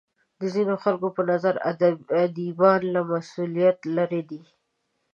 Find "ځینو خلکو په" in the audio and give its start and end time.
0.53-1.21